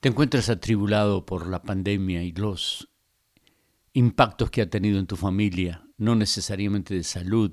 [0.00, 2.88] te encuentras atribulado por la pandemia y los
[3.92, 7.52] impactos que ha tenido en tu familia, no necesariamente de salud,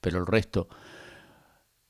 [0.00, 0.68] pero el resto.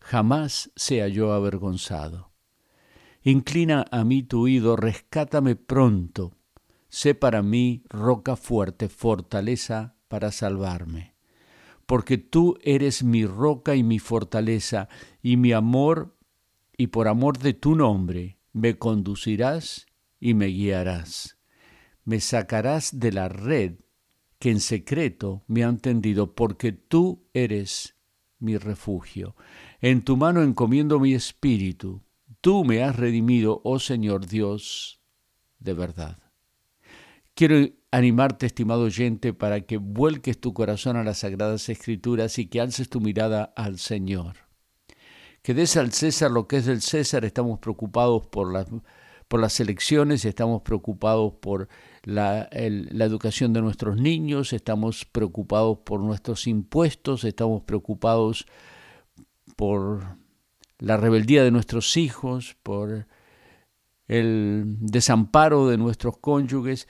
[0.01, 2.33] Jamás sea yo avergonzado.
[3.23, 6.33] Inclina a mí tu oído, rescátame pronto.
[6.89, 11.15] Sé para mí roca fuerte, fortaleza para salvarme.
[11.85, 14.89] Porque tú eres mi roca y mi fortaleza,
[15.21, 16.17] y mi amor
[16.81, 19.85] y por amor de tu nombre me conducirás
[20.19, 21.37] y me guiarás.
[22.05, 23.75] Me sacarás de la red
[24.39, 27.97] que en secreto me han tendido, porque tú eres
[28.39, 29.35] mi refugio.
[29.79, 32.01] En tu mano encomiendo mi espíritu.
[32.41, 35.03] Tú me has redimido, oh Señor Dios,
[35.59, 36.17] de verdad.
[37.35, 37.57] Quiero
[37.91, 42.89] animarte, estimado oyente, para que vuelques tu corazón a las sagradas escrituras y que alces
[42.89, 44.50] tu mirada al Señor
[45.41, 48.67] que des al César lo que es del César, estamos preocupados por las,
[49.27, 51.67] por las elecciones, estamos preocupados por
[52.03, 58.45] la, la educación de nuestros niños, estamos preocupados por nuestros impuestos, estamos preocupados
[59.55, 60.17] por
[60.77, 63.07] la rebeldía de nuestros hijos, por
[64.07, 66.87] el desamparo de nuestros cónyuges,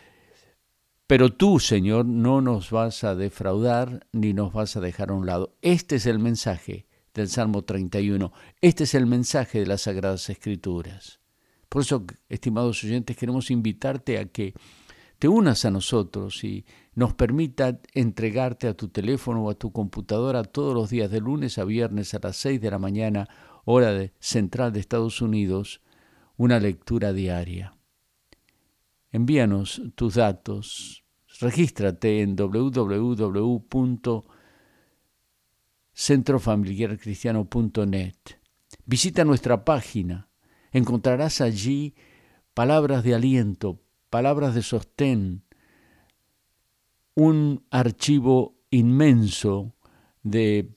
[1.07, 5.25] pero tú, Señor, no nos vas a defraudar ni nos vas a dejar a un
[5.25, 5.53] lado.
[5.62, 8.31] Este es el mensaje del Salmo 31.
[8.61, 11.19] Este es el mensaje de las Sagradas Escrituras.
[11.69, 14.53] Por eso, estimados oyentes, queremos invitarte a que
[15.19, 20.44] te unas a nosotros y nos permita entregarte a tu teléfono o a tu computadora
[20.44, 23.29] todos los días de lunes a viernes a las 6 de la mañana,
[23.66, 25.81] hora de, central de Estados Unidos,
[26.38, 27.77] una lectura diaria.
[29.11, 31.03] Envíanos tus datos,
[31.39, 33.61] regístrate en www
[35.94, 38.16] centrofamiliarcristiano.net.
[38.85, 40.29] Visita nuestra página.
[40.72, 41.96] Encontrarás allí
[42.53, 45.44] palabras de aliento, palabras de sostén,
[47.16, 49.75] un archivo inmenso
[50.24, 50.69] de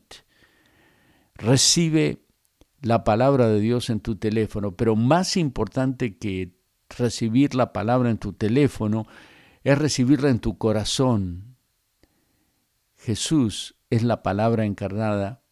[1.34, 2.23] Recibe
[2.84, 6.54] la palabra de Dios en tu teléfono, pero más importante que
[6.90, 9.06] recibir la palabra en tu teléfono
[9.62, 11.56] es recibirla en tu corazón.
[12.98, 15.42] Jesús es la palabra encarnada.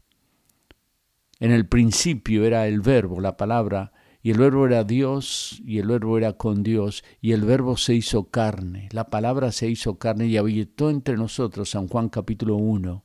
[1.41, 5.89] En el principio era el verbo, la palabra, y el verbo era Dios, y el
[5.89, 10.27] verbo era con Dios, y el verbo se hizo carne, la palabra se hizo carne
[10.27, 13.05] y habitó entre nosotros, San Juan capítulo 1,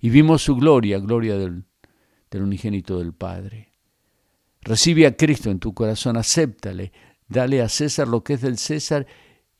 [0.00, 1.64] y vimos su gloria, gloria del
[2.30, 3.72] del unigénito del Padre.
[4.62, 6.92] Recibe a Cristo en tu corazón, acéptale,
[7.28, 9.06] dale a César lo que es del César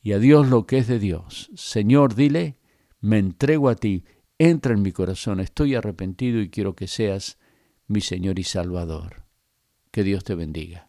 [0.01, 1.49] y a Dios lo que es de Dios.
[1.55, 2.57] Señor, dile,
[2.99, 4.03] me entrego a ti,
[4.37, 7.37] entra en mi corazón, estoy arrepentido y quiero que seas
[7.87, 9.23] mi Señor y Salvador.
[9.91, 10.87] Que Dios te bendiga.